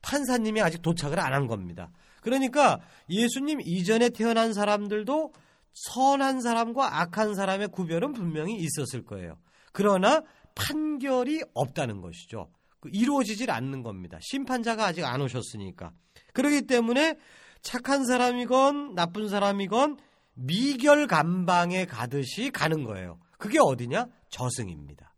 판사님이 0.01 0.61
아직 0.61 0.81
도착을 0.81 1.19
안 1.19 1.33
한 1.33 1.47
겁니다. 1.47 1.91
그러니까 2.21 2.79
예수님 3.09 3.59
이전에 3.61 4.09
태어난 4.09 4.53
사람들도 4.53 5.33
선한 5.73 6.41
사람과 6.41 7.01
악한 7.01 7.33
사람의 7.35 7.69
구별은 7.69 8.13
분명히 8.13 8.55
있었을 8.55 9.03
거예요. 9.03 9.37
그러나 9.73 10.21
판결이 10.55 11.43
없다는 11.53 12.01
것이죠. 12.01 12.49
그 12.79 12.89
이루어지질 12.93 13.51
않는 13.51 13.81
겁니다. 13.83 14.17
심판자가 14.21 14.85
아직 14.85 15.03
안 15.03 15.21
오셨으니까. 15.21 15.91
그렇기 16.33 16.63
때문에 16.67 17.15
착한 17.61 18.05
사람이건 18.05 18.93
나쁜 18.95 19.27
사람이건 19.27 19.97
미결 20.35 21.07
감방에 21.07 21.85
가듯이 21.85 22.51
가는 22.51 22.83
거예요. 22.83 23.19
그게 23.37 23.57
어디냐? 23.59 24.05
저승입니다. 24.29 25.13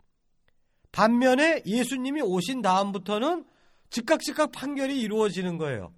반면에 0.97 1.61
예수님이 1.63 2.21
오신 2.23 2.63
다음부터는 2.63 3.45
즉각 3.91 4.19
즉각 4.21 4.51
판결이 4.51 4.99
이루어지는 4.99 5.59
거예요. 5.59 5.93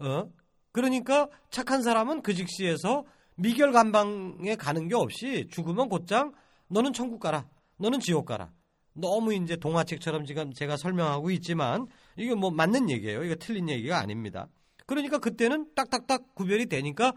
어? 0.00 0.24
그러니까 0.72 1.28
착한 1.50 1.80
사람은 1.80 2.22
그 2.22 2.34
즉시에서 2.34 3.04
미결 3.36 3.70
감방에 3.70 4.56
가는 4.56 4.88
게 4.88 4.96
없이 4.96 5.46
죽으면 5.48 5.88
곧장 5.88 6.32
너는 6.66 6.92
천국 6.92 7.20
가라. 7.20 7.46
너는 7.76 8.00
지옥 8.00 8.26
가라. 8.26 8.50
너무 8.94 9.32
이제 9.32 9.54
동화책처럼 9.54 10.24
지금 10.24 10.52
제가 10.52 10.76
설명하고 10.76 11.30
있지만 11.30 11.86
이게 12.16 12.34
뭐 12.34 12.50
맞는 12.50 12.90
얘기예요. 12.90 13.22
이거 13.22 13.36
틀린 13.36 13.68
얘기가 13.68 14.00
아닙니다. 14.00 14.48
그러니까 14.86 15.18
그때는 15.18 15.68
딱딱딱 15.76 16.34
구별이 16.34 16.66
되니까 16.66 17.12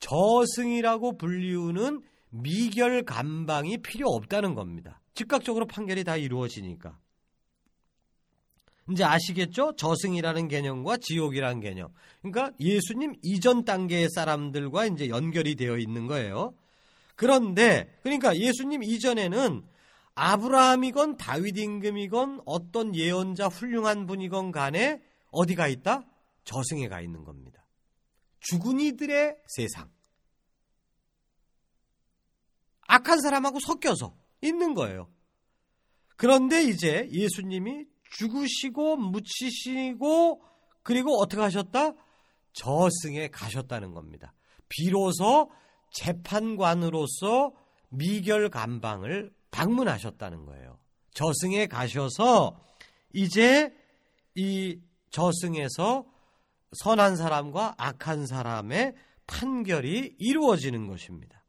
저승이라고 0.00 1.18
불리우는 1.18 2.02
미결 2.30 3.04
감방이 3.04 3.78
필요 3.78 4.08
없다는 4.08 4.56
겁니다. 4.56 5.00
즉각적으로 5.18 5.66
판결이 5.66 6.04
다 6.04 6.16
이루어지니까. 6.16 6.96
이제 8.90 9.04
아시겠죠? 9.04 9.74
저승이라는 9.76 10.48
개념과 10.48 10.98
지옥이라는 10.98 11.60
개념. 11.60 11.92
그러니까 12.22 12.52
예수님 12.60 13.16
이전 13.22 13.64
단계의 13.64 14.08
사람들과 14.14 14.86
이제 14.86 15.08
연결이 15.08 15.56
되어 15.56 15.76
있는 15.76 16.06
거예요. 16.06 16.54
그런데 17.16 17.92
그러니까 18.02 18.36
예수님 18.36 18.82
이전에는 18.84 19.62
아브라함이건 20.14 21.16
다윗 21.16 21.58
임금이건 21.58 22.42
어떤 22.46 22.94
예언자 22.94 23.48
훌륭한 23.48 24.06
분이건 24.06 24.52
간에 24.52 25.02
어디가 25.32 25.68
있다? 25.68 26.06
저승에 26.44 26.88
가 26.88 27.00
있는 27.00 27.24
겁니다. 27.24 27.66
죽은 28.40 28.80
이들의 28.80 29.36
세상. 29.48 29.90
악한 32.86 33.20
사람하고 33.20 33.58
섞여서 33.60 34.14
있는 34.42 34.74
거예요. 34.74 35.08
그런데 36.16 36.64
이제 36.64 37.08
예수님이 37.12 37.86
죽으시고 38.10 38.96
묻히시고 38.96 40.42
그리고 40.82 41.20
어떻게 41.20 41.40
하셨다? 41.42 41.92
저승에 42.52 43.28
가셨다는 43.28 43.92
겁니다. 43.92 44.34
비로소 44.68 45.50
재판관으로서 45.92 47.52
미결 47.90 48.50
감방을 48.50 49.32
방문하셨다는 49.50 50.44
거예요. 50.44 50.78
저승에 51.14 51.66
가셔서 51.66 52.60
이제 53.12 53.74
이 54.34 54.80
저승에서 55.10 56.06
선한 56.72 57.16
사람과 57.16 57.74
악한 57.78 58.26
사람의 58.26 58.94
판결이 59.26 60.16
이루어지는 60.18 60.86
것입니다. 60.86 61.42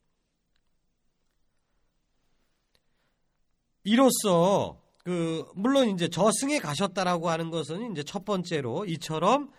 이로써 3.89 4.79
그 5.03 5.43
물론 5.55 5.89
이제 5.89 6.09
저승에 6.09 6.59
가셨다라고 6.59 7.27
하는 7.27 7.49
것은 7.49 7.91
이제 7.91 8.03
첫 8.03 8.23
번째로 8.23 8.85
이처럼 8.85 9.49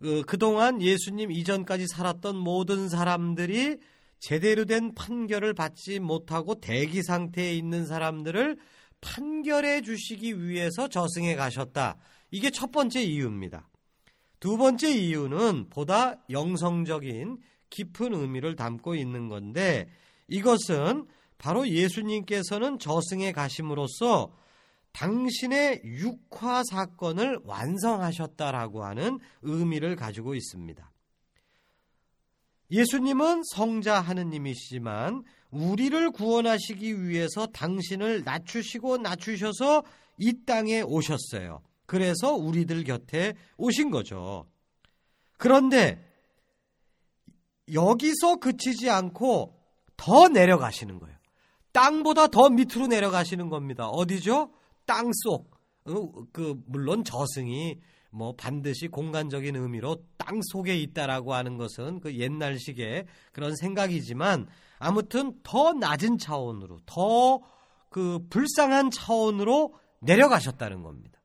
그 0.00 0.22
그동안 0.24 0.80
예수님 0.80 1.32
이전까지 1.32 1.88
살았던 1.88 2.36
모든 2.36 2.88
사람들이 2.88 3.78
제대로 4.20 4.66
된 4.66 4.94
판결을 4.94 5.54
받지 5.54 5.98
못하고 5.98 6.60
대기 6.60 7.02
상태에 7.02 7.54
있는 7.54 7.84
사람들을 7.84 8.56
판결해 9.00 9.80
주시기 9.82 10.44
위해서 10.44 10.86
저승에 10.86 11.34
가셨다. 11.34 11.96
이게 12.30 12.50
첫 12.50 12.70
번째 12.70 13.02
이유입니다. 13.02 13.68
두 14.38 14.56
번째 14.58 14.92
이유는 14.92 15.70
보다 15.70 16.22
영성적인 16.30 17.38
깊은 17.70 18.14
의미를 18.14 18.54
담고 18.54 18.94
있는 18.94 19.28
건데 19.28 19.88
이것은 20.28 21.08
바로 21.42 21.68
예수님께서는 21.68 22.78
저승에 22.78 23.32
가심으로써 23.32 24.32
당신의 24.92 25.82
육화 25.84 26.62
사건을 26.70 27.40
완성하셨다라고 27.42 28.84
하는 28.84 29.18
의미를 29.42 29.96
가지고 29.96 30.36
있습니다. 30.36 30.88
예수님은 32.70 33.42
성자 33.54 34.00
하느님이시지만 34.00 35.24
우리를 35.50 36.12
구원하시기 36.12 37.08
위해서 37.08 37.46
당신을 37.46 38.22
낮추시고 38.22 38.98
낮추셔서 38.98 39.82
이 40.18 40.44
땅에 40.46 40.82
오셨어요. 40.82 41.60
그래서 41.86 42.34
우리들 42.34 42.84
곁에 42.84 43.34
오신 43.56 43.90
거죠. 43.90 44.46
그런데 45.38 46.08
여기서 47.72 48.36
그치지 48.36 48.90
않고 48.90 49.58
더 49.96 50.28
내려가시는 50.28 51.00
거예요. 51.00 51.21
땅보다 51.72 52.28
더 52.28 52.50
밑으로 52.50 52.86
내려가시는 52.86 53.48
겁니다. 53.48 53.86
어디죠? 53.88 54.52
땅 54.86 55.10
속. 55.24 55.50
어, 55.84 56.12
그 56.32 56.54
물론 56.66 57.04
저승이 57.04 57.80
뭐 58.10 58.34
반드시 58.36 58.88
공간적인 58.88 59.56
의미로 59.56 60.04
땅 60.16 60.40
속에 60.52 60.76
있다라고 60.76 61.34
하는 61.34 61.56
것은 61.56 62.00
그 62.00 62.14
옛날식의 62.14 63.06
그런 63.32 63.56
생각이지만 63.56 64.46
아무튼 64.78 65.34
더 65.42 65.72
낮은 65.72 66.18
차원으로 66.18 66.78
더 66.86 67.40
그 67.92 68.26
불쌍한 68.30 68.90
차원으로 68.90 69.74
내려가셨다는 70.00 70.82
겁니다. 70.82 71.20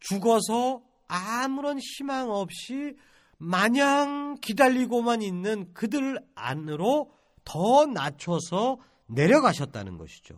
죽어서 0.00 0.82
아무런 1.06 1.78
희망 1.78 2.30
없이 2.30 2.96
마냥 3.38 4.36
기다리고만 4.40 5.22
있는 5.22 5.72
그들 5.72 6.18
안으로 6.34 7.12
더 7.44 7.86
낮춰서 7.86 8.78
내려가셨다는 9.06 9.98
것이죠. 9.98 10.36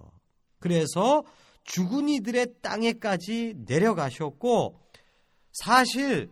그래서 0.59 1.25
죽은 1.65 2.09
이들의 2.09 2.55
땅에까지 2.63 3.55
내려가셨고 3.67 4.79
사실 5.53 6.31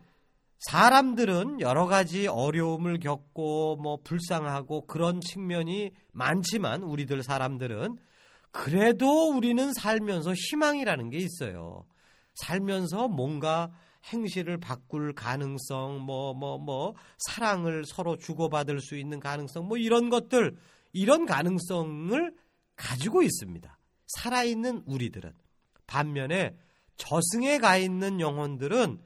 사람들은 0.61 1.61
여러 1.61 1.87
가지 1.87 2.27
어려움을 2.27 2.99
겪고 2.99 3.77
뭐 3.77 3.99
불쌍하고 4.03 4.87
그런 4.87 5.20
측면이 5.20 5.90
많지만 6.12 6.83
우리들 6.83 7.23
사람들은 7.23 7.99
그래도 8.51 9.31
우리는 9.31 9.73
살면서 9.73 10.33
희망이라는 10.33 11.11
게 11.11 11.18
있어요. 11.18 11.85
살면서 12.35 13.09
뭔가 13.09 13.73
행실을 14.12 14.59
바꿀 14.59 15.14
가능성, 15.14 16.01
뭐, 16.01 16.35
뭐, 16.35 16.59
뭐, 16.59 16.94
사랑을 17.18 17.85
서로 17.87 18.16
주고받을 18.16 18.81
수 18.81 18.97
있는 18.97 19.18
가능성, 19.18 19.66
뭐, 19.66 19.79
이런 19.79 20.11
것들, 20.11 20.57
이런 20.95 21.27
가능성을 21.27 22.35
가지고 22.77 23.23
있습니다. 23.23 23.79
살아있는 24.07 24.85
우리들은. 24.87 25.33
반면에 25.87 26.57
저승에 26.97 27.59
가 27.59 27.77
있는 27.77 28.21
영혼들은 28.21 28.99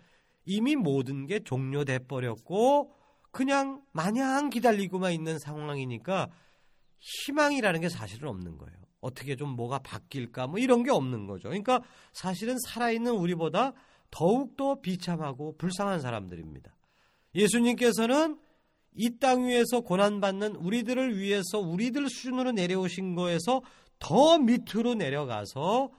이미 0.45 0.77
모든 0.77 1.27
게 1.27 1.41
종료돼 1.41 2.01
버렸고, 2.07 2.93
그냥 3.31 3.83
마냥 3.93 4.51
기다리고만 4.51 5.13
있는 5.13 5.39
상황이니까 5.39 6.31
희망이라는 7.01 7.81
게 7.81 7.89
사실은 7.89 8.29
없는 8.29 8.59
거예요. 8.59 8.77
어떻게 9.01 9.37
좀 9.37 9.51
뭐가 9.51 9.79
바뀔까 9.79 10.47
뭐 10.49 10.59
이런 10.59 10.83
게 10.83 10.91
없는 10.91 11.27
거죠. 11.27 11.49
그러니까 11.49 11.81
사실은 12.13 12.57
살아있는 12.67 13.13
우리보다 13.13 13.73
더욱더 14.11 14.81
비참하고 14.81 15.57
불쌍한 15.57 16.01
사람들입니다. 16.01 16.75
예수님께서는 17.35 18.39
이 18.99 19.19
땅 19.21 19.47
위에서 19.47 19.81
고난받는 19.81 20.57
우리들을 20.57 21.19
위해서 21.19 21.61
우리들 21.61 22.09
수준으로 22.09 22.53
내려오신 22.53 23.15
거에서 23.15 23.63
더 24.01 24.39
밑으로 24.39 24.95
내려가서 24.95 25.91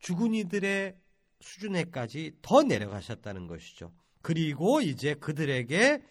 죽은 0.00 0.34
이들의 0.34 0.96
수준에까지 1.40 2.32
더 2.42 2.62
내려가셨다는 2.62 3.46
것이죠. 3.46 3.92
그리고 4.22 4.80
이제 4.80 5.14
그들에게 5.14 6.02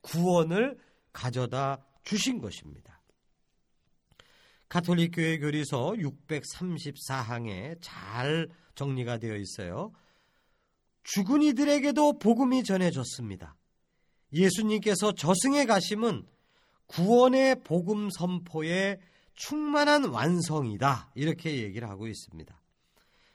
구원을 0.00 0.78
가져다 1.12 1.84
주신 2.02 2.40
것입니다. 2.40 3.00
가톨릭 4.68 5.12
교회 5.14 5.38
교리서 5.38 5.92
634항에 5.92 7.78
잘 7.80 8.48
정리가 8.74 9.18
되어 9.18 9.36
있어요. 9.36 9.92
죽은 11.04 11.42
이들에게도 11.42 12.18
복음이 12.18 12.64
전해졌습니다. 12.64 13.56
예수님께서 14.34 15.12
저승에 15.12 15.64
가심은 15.64 16.26
구원의 16.86 17.62
복음 17.62 18.10
선포의 18.10 18.98
충만한 19.34 20.04
완성이다. 20.04 21.12
이렇게 21.14 21.62
얘기를 21.62 21.88
하고 21.88 22.06
있습니다. 22.06 22.60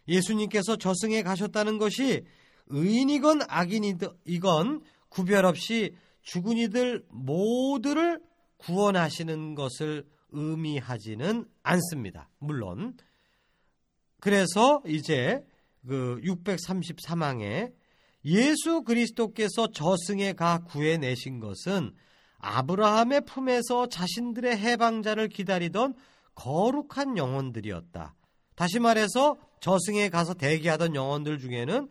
예수님께서 0.07 0.75
저승에 0.75 1.23
가셨다는 1.23 1.77
것이 1.77 2.25
의인이건 2.67 3.41
악인이건 3.47 4.81
구별 5.09 5.45
없이 5.45 5.95
죽은 6.21 6.57
이들 6.57 7.05
모두를 7.09 8.21
구원하시는 8.57 9.55
것을 9.55 10.05
의미하지는 10.31 11.45
않습니다. 11.63 12.29
물론. 12.37 12.95
그래서 14.19 14.81
이제 14.85 15.43
그 15.87 16.19
633항에 16.23 17.73
예수 18.25 18.83
그리스도께서 18.83 19.67
저승에 19.71 20.33
가 20.33 20.59
구해내신 20.59 21.39
것은 21.39 21.93
아브라함의 22.39 23.21
품에서 23.25 23.87
자신들의 23.87 24.57
해방자를 24.57 25.29
기다리던 25.29 25.93
거룩한 26.35 27.17
영혼들이었다. 27.17 28.15
다시 28.55 28.79
말해서 28.79 29.37
저승에 29.59 30.09
가서 30.09 30.33
대기하던 30.33 30.95
영혼들 30.95 31.39
중에는 31.39 31.87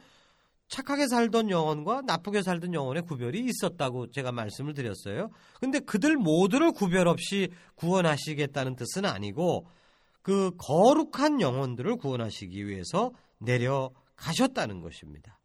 착하게 0.69 1.09
살던 1.09 1.51
영혼과 1.51 2.03
나쁘게 2.03 2.43
살던 2.43 2.75
영혼의 2.75 3.03
구별이 3.03 3.41
있었다고 3.41 4.11
제가 4.11 4.33
말씀을 4.33 4.75
드렸어요. 4.75 5.31
근데 5.61 5.81
그들 5.81 6.17
모두를 6.17 6.73
구별 6.73 7.09
없이 7.09 7.49
구원하시겠다는 7.77 8.77
뜻은 8.77 9.07
아니고 9.07 9.67
그 10.21 10.51
거룩한 10.59 11.41
영혼들을 11.41 11.97
구원하시기 11.97 12.67
위해서 12.67 13.13
내려가셨다는 13.39 14.83
것입니다. 14.83 15.38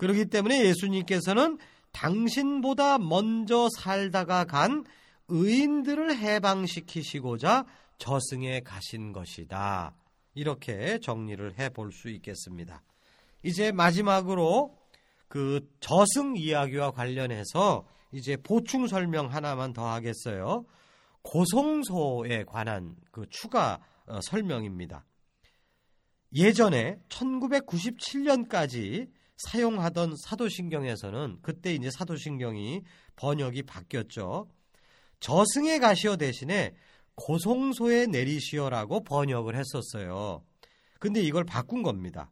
그렇기 0.00 0.26
때문에 0.26 0.64
예수님께서는 0.64 1.58
당신보다 1.92 2.96
먼저 2.96 3.68
살다가 3.76 4.44
간 4.44 4.86
의인들을 5.28 6.16
해방시키시고자 6.16 7.66
저승에 7.98 8.60
가신 8.60 9.12
것이다. 9.12 9.94
이렇게 10.32 10.98
정리를 11.00 11.58
해 11.58 11.68
볼 11.68 11.92
수 11.92 12.08
있겠습니다. 12.08 12.82
이제 13.42 13.72
마지막으로 13.72 14.74
그 15.28 15.68
저승 15.80 16.34
이야기와 16.34 16.92
관련해서 16.92 17.86
이제 18.10 18.38
보충 18.38 18.86
설명 18.86 19.30
하나만 19.30 19.74
더 19.74 19.86
하겠어요. 19.86 20.64
고성소에 21.20 22.44
관한 22.44 22.96
그 23.10 23.26
추가 23.28 23.80
어, 24.06 24.18
설명입니다. 24.22 25.04
예전에 26.32 26.98
1997년까지 27.10 29.19
사용하던 29.48 30.14
사도신경에서는 30.24 31.38
그때 31.42 31.74
이제 31.74 31.90
사도신경이 31.90 32.82
번역이 33.16 33.62
바뀌었죠. 33.64 34.48
저승에 35.20 35.78
가시어 35.78 36.16
대신에 36.16 36.74
고성소에 37.14 38.06
내리시어라고 38.06 39.04
번역을 39.04 39.56
했었어요. 39.56 40.42
근데 40.98 41.20
이걸 41.22 41.44
바꾼 41.44 41.82
겁니다. 41.82 42.30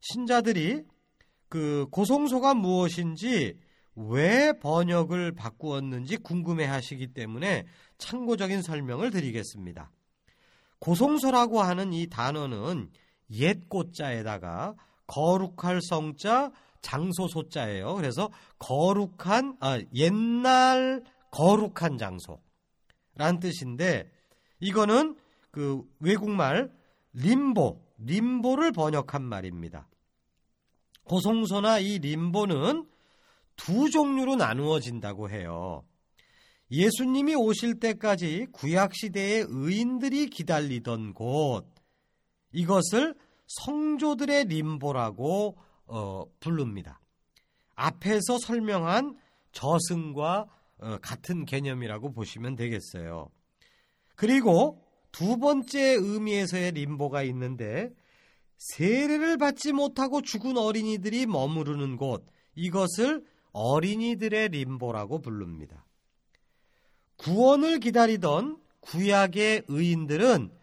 신자들이 0.00 0.84
그 1.48 1.86
고성소가 1.90 2.54
무엇인지 2.54 3.58
왜 3.96 4.52
번역을 4.60 5.32
바꾸었는지 5.32 6.16
궁금해 6.16 6.64
하시기 6.64 7.08
때문에 7.08 7.66
참고적인 7.98 8.62
설명을 8.62 9.10
드리겠습니다. 9.10 9.90
고성소라고 10.78 11.60
하는 11.60 11.92
이 11.92 12.06
단어는 12.06 12.90
옛 13.32 13.68
꽃자에다가 13.68 14.74
거룩할 15.10 15.80
성자 15.82 16.52
장소 16.82 17.26
소자예요. 17.26 17.94
그래서 17.94 18.30
거룩한 18.58 19.56
아, 19.60 19.80
옛날 19.94 21.02
거룩한 21.30 21.98
장소라는 21.98 23.40
뜻인데 23.40 24.10
이거는 24.60 25.16
그 25.50 25.82
외국말 25.98 26.70
림보 27.12 27.80
림보를 27.98 28.72
번역한 28.72 29.22
말입니다. 29.22 29.88
고성소나 31.04 31.80
이 31.80 31.98
림보는 31.98 32.86
두 33.56 33.90
종류로 33.90 34.36
나누어진다고 34.36 35.28
해요. 35.28 35.84
예수님이 36.70 37.34
오실 37.34 37.80
때까지 37.80 38.46
구약 38.52 38.94
시대의 38.94 39.46
의인들이 39.48 40.30
기다리던 40.30 41.14
곳, 41.14 41.66
이것을 42.52 43.16
성조들의 43.50 44.44
림보라고 44.46 45.56
어, 45.86 46.24
부릅니다. 46.38 47.00
앞에서 47.74 48.38
설명한 48.38 49.16
저승과 49.52 50.46
어, 50.78 50.98
같은 51.02 51.44
개념이라고 51.44 52.12
보시면 52.12 52.54
되겠어요. 52.56 53.30
그리고 54.14 54.82
두 55.12 55.38
번째 55.38 55.96
의미에서의 55.98 56.72
림보가 56.72 57.22
있는데 57.24 57.90
세례를 58.56 59.38
받지 59.38 59.72
못하고 59.72 60.22
죽은 60.22 60.56
어린이들이 60.56 61.26
머무르는 61.26 61.96
곳 61.96 62.24
이것을 62.54 63.24
어린이들의 63.52 64.50
림보라고 64.50 65.20
부릅니다. 65.20 65.84
구원을 67.16 67.80
기다리던 67.80 68.58
구약의 68.80 69.64
의인들은 69.68 70.59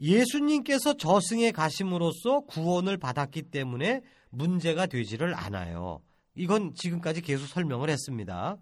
예수님께서 0.00 0.96
저승에 0.96 1.52
가심으로써 1.52 2.40
구원을 2.40 2.96
받았기 2.96 3.42
때문에 3.42 4.02
문제가 4.30 4.86
되지를 4.86 5.34
않아요. 5.34 6.00
이건 6.34 6.74
지금까지 6.74 7.20
계속 7.20 7.46
설명을 7.46 7.90
했습니다. 7.90 8.56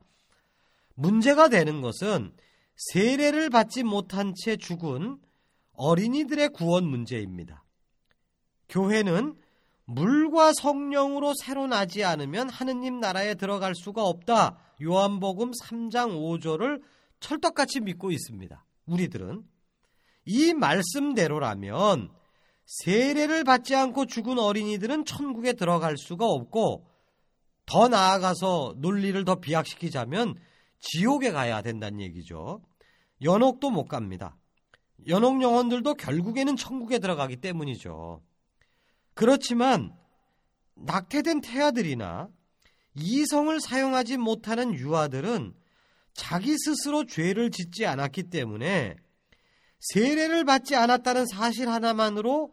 문제가 0.94 1.48
되는 1.48 1.80
것은 1.80 2.32
세례를 2.76 3.50
받지 3.50 3.82
못한 3.82 4.34
채 4.36 4.56
죽은 4.56 5.18
어린이들의 5.72 6.48
구원 6.50 6.84
문제입니다. 6.84 7.64
교회는 8.68 9.36
물과 9.84 10.52
성령으로 10.60 11.32
새로 11.40 11.66
나지 11.66 12.04
않으면 12.04 12.50
하느님 12.50 13.00
나라에 13.00 13.34
들어갈 13.34 13.74
수가 13.74 14.04
없다. 14.04 14.58
요한복음 14.82 15.52
3장 15.52 16.10
5절을 16.10 16.82
철떡같이 17.20 17.80
믿고 17.80 18.10
있습니다. 18.10 18.64
우리들은 18.86 19.44
이 20.30 20.52
말씀대로라면 20.52 22.10
세례를 22.66 23.44
받지 23.44 23.74
않고 23.74 24.04
죽은 24.04 24.38
어린이들은 24.38 25.06
천국에 25.06 25.54
들어갈 25.54 25.96
수가 25.96 26.26
없고 26.26 26.86
더 27.64 27.88
나아가서 27.88 28.74
논리를 28.76 29.24
더 29.24 29.36
비약시키자면 29.36 30.34
지옥에 30.80 31.30
가야 31.32 31.62
된다는 31.62 32.02
얘기죠. 32.02 32.60
연옥도 33.22 33.70
못 33.70 33.86
갑니다. 33.86 34.36
연옥 35.06 35.40
영혼들도 35.40 35.94
결국에는 35.94 36.56
천국에 36.56 36.98
들어가기 36.98 37.36
때문이죠. 37.36 38.20
그렇지만 39.14 39.94
낙태된 40.74 41.40
태아들이나 41.40 42.28
이성을 42.94 43.58
사용하지 43.62 44.18
못하는 44.18 44.74
유아들은 44.74 45.54
자기 46.12 46.54
스스로 46.58 47.06
죄를 47.06 47.50
짓지 47.50 47.86
않았기 47.86 48.24
때문에 48.24 48.96
세례를 49.80 50.44
받지 50.44 50.74
않았다는 50.74 51.26
사실 51.26 51.68
하나만으로 51.68 52.52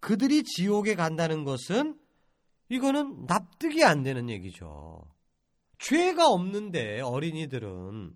그들이 0.00 0.42
지옥에 0.44 0.94
간다는 0.94 1.44
것은 1.44 1.98
이거는 2.68 3.26
납득이 3.26 3.84
안 3.84 4.02
되는 4.02 4.28
얘기죠. 4.28 5.02
죄가 5.78 6.28
없는데 6.28 7.00
어린이들은 7.00 8.14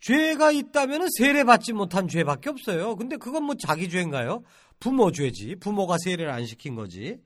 죄가 0.00 0.50
있다면 0.50 1.08
세례 1.16 1.44
받지 1.44 1.72
못한 1.72 2.08
죄밖에 2.08 2.50
없어요. 2.50 2.96
근데 2.96 3.16
그건 3.16 3.44
뭐 3.44 3.54
자기 3.54 3.88
죄인가요? 3.88 4.42
부모 4.80 5.12
죄지. 5.12 5.56
부모가 5.60 5.96
세례를 6.02 6.30
안 6.30 6.44
시킨 6.44 6.74
거지. 6.74 7.20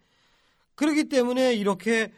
그렇기 0.75 1.09
때문에 1.09 1.55
이렇게 1.55 2.13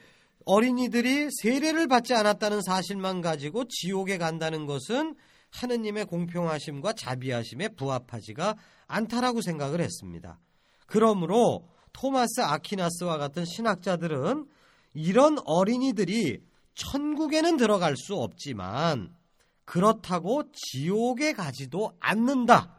어린이들이 0.44 1.28
세례를 1.42 1.86
받지 1.86 2.14
않았다는 2.14 2.62
사실만 2.62 3.20
가지고 3.20 3.66
지옥에 3.68 4.18
간다는 4.18 4.66
것은 4.66 5.14
하느님의 5.50 6.06
공평하심과 6.06 6.92
자비하심에 6.94 7.68
부합하지가 7.68 8.56
않다라고 8.86 9.40
생각을 9.42 9.80
했습니다. 9.80 10.38
그러므로 10.86 11.68
토마스 11.92 12.40
아키나스와 12.40 13.18
같은 13.18 13.44
신학자들은 13.44 14.46
이런 14.94 15.38
어린이들이 15.44 16.40
천국에는 16.74 17.56
들어갈 17.56 17.96
수 17.96 18.14
없지만 18.14 19.14
그렇다고 19.64 20.44
지옥에 20.52 21.32
가지도 21.32 21.92
않는다. 22.00 22.74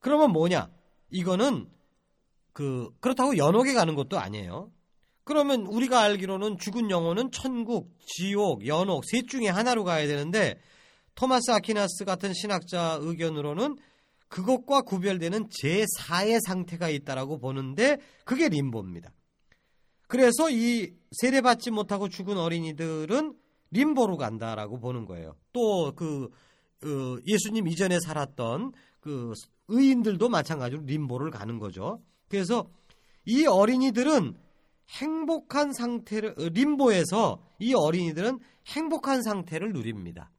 그러면 0.00 0.32
뭐냐? 0.32 0.70
이거는 1.10 1.70
그 2.52 2.90
그렇다고 3.00 3.36
연옥에 3.36 3.72
가는 3.72 3.94
것도 3.94 4.18
아니에요. 4.18 4.70
그러면 5.24 5.62
우리가 5.62 6.00
알기로는 6.00 6.58
죽은 6.58 6.90
영혼은 6.90 7.30
천국, 7.30 7.96
지옥, 8.04 8.66
연옥 8.66 9.04
셋 9.06 9.28
중에 9.28 9.48
하나로 9.48 9.84
가야 9.84 10.06
되는데 10.06 10.60
토마스 11.14 11.50
아키나스 11.50 12.04
같은 12.04 12.32
신학자 12.34 12.98
의견으로는 13.00 13.76
그것과 14.28 14.82
구별되는 14.82 15.48
제4의 15.48 16.40
상태가 16.46 16.88
있다라고 16.88 17.38
보는데 17.38 17.98
그게 18.24 18.48
림보입니다. 18.48 19.12
그래서 20.08 20.50
이 20.50 20.94
세례받지 21.12 21.70
못하고 21.70 22.08
죽은 22.08 22.38
어린이들은 22.38 23.34
림보로 23.70 24.16
간다라고 24.16 24.78
보는 24.78 25.04
거예요. 25.04 25.36
또그 25.52 26.30
어, 26.84 27.16
예수님 27.26 27.68
이전에 27.68 27.98
살았던 28.00 28.72
그 29.00 29.32
의인들도 29.68 30.28
마찬가지로 30.28 30.82
림보를 30.82 31.30
가는 31.30 31.58
거죠. 31.58 32.02
그래서 32.28 32.68
이 33.24 33.46
어린이들은 33.46 34.34
행복한 34.88 35.72
상태를 35.72 36.34
어, 36.38 36.48
림보에서 36.48 37.42
이 37.58 37.74
어린이들은 37.74 38.38
행복한 38.66 39.22
상태를 39.22 39.72
누립니다. 39.72 40.30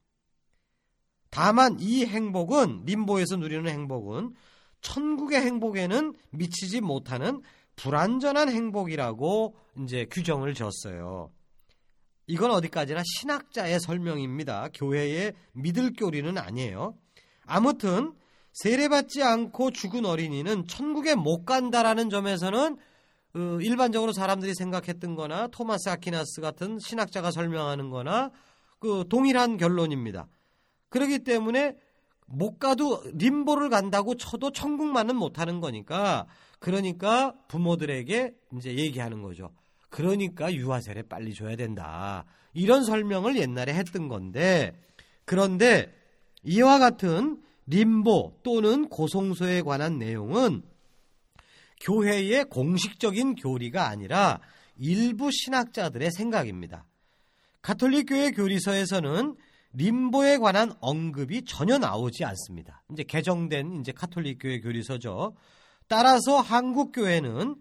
다만 1.33 1.77
이 1.79 2.05
행복은 2.05 2.83
림보에서 2.85 3.37
누리는 3.37 3.67
행복은 3.67 4.35
천국의 4.81 5.41
행복에는 5.41 6.13
미치지 6.29 6.79
못하는 6.79 7.41
불완전한 7.75 8.49
행복이라고 8.49 9.55
이제 9.79 10.05
규정을 10.11 10.53
졌어요. 10.53 11.31
이건 12.27 12.51
어디까지나 12.51 13.01
신학자의 13.03 13.79
설명입니다. 13.79 14.69
교회의 14.75 15.33
믿을 15.53 15.93
교리는 15.93 16.37
아니에요. 16.37 16.95
아무튼 17.47 18.13
세례받지 18.51 19.23
않고 19.23 19.71
죽은 19.71 20.05
어린이는 20.05 20.67
천국에 20.67 21.15
못 21.15 21.45
간다라는 21.45 22.11
점에서는 22.11 22.77
어, 23.35 23.39
일반적으로 23.59 24.13
사람들이 24.13 24.53
생각했던 24.53 25.15
거나 25.15 25.47
토마스 25.47 25.89
아키나스 25.89 26.41
같은 26.41 26.77
신학자가 26.77 27.31
설명하는 27.31 27.89
거나 27.89 28.29
그 28.77 29.05
동일한 29.09 29.57
결론입니다. 29.57 30.27
그렇기 30.93 31.23
때문에 31.23 31.75
못 32.27 32.59
가도 32.59 33.01
림보를 33.15 33.69
간다고 33.69 34.13
쳐도 34.13 34.51
천국만은 34.51 35.15
못 35.15 35.39
하는 35.39 35.59
거니까 35.59 36.27
그러니까 36.59 37.33
부모들에게 37.47 38.35
이제 38.55 38.77
얘기하는 38.77 39.23
거죠. 39.23 39.49
그러니까 39.89 40.53
유아세례 40.53 41.01
빨리 41.01 41.33
줘야 41.33 41.55
된다. 41.55 42.25
이런 42.53 42.83
설명을 42.83 43.37
옛날에 43.37 43.73
했던 43.73 44.07
건데 44.07 44.71
그런데 45.25 45.91
이와 46.43 46.77
같은 46.77 47.41
림보 47.65 48.41
또는 48.43 48.87
고송소에 48.87 49.63
관한 49.63 49.97
내용은 49.97 50.61
교회의 51.81 52.45
공식적인 52.45 53.33
교리가 53.33 53.87
아니라 53.87 54.41
일부 54.77 55.31
신학자들의 55.31 56.11
생각입니다. 56.11 56.85
가톨릭 57.63 58.09
교회 58.09 58.29
교리서에서는 58.29 59.35
림보에 59.73 60.37
관한 60.37 60.73
언급이 60.79 61.45
전혀 61.45 61.77
나오지 61.77 62.23
않습니다. 62.25 62.83
이제 62.91 63.03
개정된 63.03 63.79
이제 63.79 63.91
카톨릭 63.91 64.39
교회 64.41 64.59
교리서죠. 64.59 65.35
따라서 65.87 66.39
한국 66.39 66.91
교회는 66.91 67.55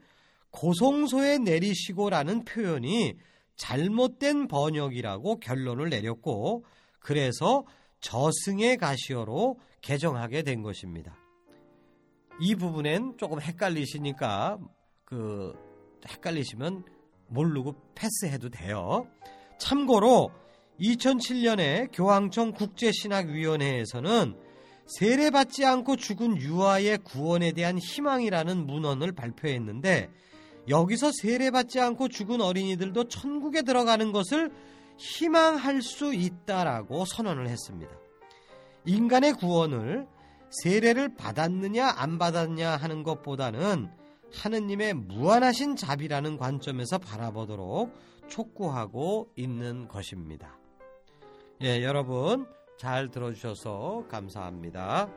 고송소에 0.50 1.38
내리시고라는 1.38 2.44
표현이 2.44 3.14
잘못된 3.56 4.48
번역이라고 4.48 5.40
결론을 5.40 5.88
내렸고 5.88 6.64
그래서 6.98 7.64
저승의 8.00 8.76
가시어로 8.76 9.58
개정하게 9.80 10.42
된 10.42 10.62
것입니다. 10.62 11.16
이 12.40 12.54
부분엔 12.54 13.16
조금 13.18 13.40
헷갈리시니까 13.40 14.58
그 15.04 15.52
헷갈리시면 16.08 16.84
모르고 17.28 17.74
패스해도 17.94 18.50
돼요. 18.50 19.06
참고로 19.58 20.30
2007년에 20.82 21.88
교황청 21.92 22.52
국제신학위원회에서는 22.52 24.34
세례받지 24.86 25.64
않고 25.64 25.96
죽은 25.96 26.36
유아의 26.38 26.98
구원에 26.98 27.52
대한 27.52 27.78
희망이라는 27.78 28.66
문헌을 28.66 29.12
발표했는데 29.12 30.10
여기서 30.68 31.10
세례받지 31.22 31.80
않고 31.80 32.08
죽은 32.08 32.40
어린이들도 32.40 33.08
천국에 33.08 33.62
들어가는 33.62 34.12
것을 34.12 34.50
희망할 34.96 35.82
수 35.82 36.14
있다라고 36.14 37.04
선언을 37.04 37.48
했습니다. 37.48 37.92
인간의 38.84 39.34
구원을 39.34 40.06
세례를 40.62 41.14
받았느냐 41.14 41.94
안 41.96 42.18
받았냐 42.18 42.76
하는 42.76 43.02
것보다는 43.02 43.88
하느님의 44.34 44.94
무한하신 44.94 45.76
자비라는 45.76 46.36
관점에서 46.36 46.98
바라보도록 46.98 47.92
촉구하고 48.28 49.30
있는 49.36 49.88
것입니다. 49.88 50.61
예, 51.64 51.84
여러분 51.84 52.44
잘 52.76 53.08
들어주셔서 53.08 54.06
감사합니다. 54.10 55.08